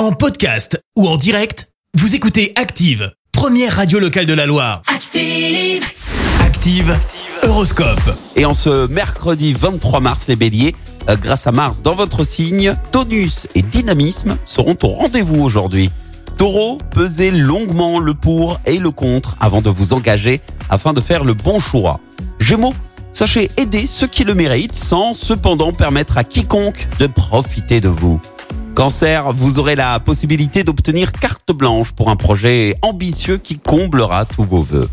[0.00, 4.80] En podcast ou en direct, vous écoutez Active, première radio locale de la Loire.
[4.86, 5.84] Active.
[6.40, 6.98] Active,
[7.42, 8.16] Horoscope.
[8.34, 10.74] Et en ce mercredi 23 mars, les béliers,
[11.10, 15.90] euh, grâce à Mars dans votre signe, tonus et dynamisme seront au rendez-vous aujourd'hui.
[16.38, 20.40] Taureau, pesez longuement le pour et le contre avant de vous engager
[20.70, 22.00] afin de faire le bon choix.
[22.38, 22.72] Gémeaux,
[23.12, 28.18] sachez aider ceux qui le méritent sans cependant permettre à quiconque de profiter de vous.
[28.80, 34.44] Cancer, vous aurez la possibilité d'obtenir carte blanche pour un projet ambitieux qui comblera tous
[34.44, 34.88] vos vœux.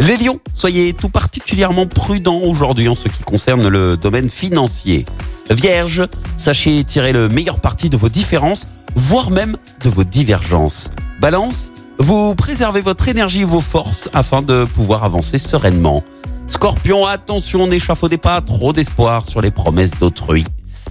[0.00, 5.06] Les lions, soyez tout particulièrement prudents aujourd'hui en ce qui concerne le domaine financier.
[5.50, 6.02] Vierge,
[6.36, 10.90] sachez tirer le meilleur parti de vos différences, voire même de vos divergences.
[11.20, 11.70] Balance,
[12.00, 16.02] vous préservez votre énergie et vos forces afin de pouvoir avancer sereinement.
[16.48, 20.44] Scorpion, attention, n'échafaudez pas trop d'espoir sur les promesses d'autrui.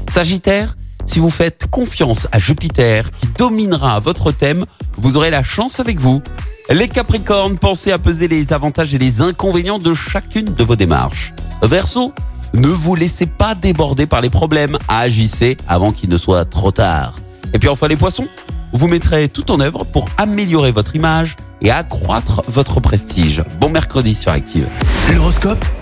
[0.10, 0.77] Sagittaire,
[1.08, 4.66] si vous faites confiance à Jupiter qui dominera votre thème,
[4.98, 6.22] vous aurez la chance avec vous.
[6.70, 11.34] Les Capricornes, pensez à peser les avantages et les inconvénients de chacune de vos démarches.
[11.64, 12.14] Verseau,
[12.54, 17.16] ne vous laissez pas déborder par les problèmes, agissez avant qu'il ne soit trop tard.
[17.54, 18.28] Et puis enfin les poissons,
[18.74, 23.44] vous mettrez tout en œuvre pour améliorer votre image et accroître votre prestige.
[23.60, 24.68] Bon mercredi sur Active.
[25.16, 25.66] L'horoscope